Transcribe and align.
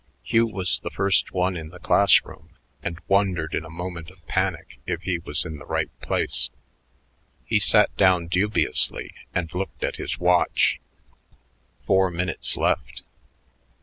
Hugh 0.23 0.47
was 0.47 0.79
the 0.79 0.89
first 0.89 1.31
one 1.31 1.55
in 1.55 1.69
the 1.69 1.77
class 1.77 2.23
room 2.25 2.55
and 2.81 2.97
wondered 3.07 3.53
in 3.53 3.63
a 3.63 3.69
moment 3.69 4.09
of 4.09 4.25
panic 4.25 4.79
if 4.87 5.03
he 5.03 5.19
was 5.19 5.45
in 5.45 5.57
the 5.59 5.65
right 5.67 5.91
place. 6.01 6.49
He 7.45 7.59
sat 7.59 7.95
down 7.97 8.25
dubiously 8.25 9.13
and 9.35 9.53
looked 9.53 9.83
at 9.83 9.97
his 9.97 10.17
watch. 10.17 10.79
Four 11.85 12.09
minutes 12.09 12.57
left. 12.57 13.03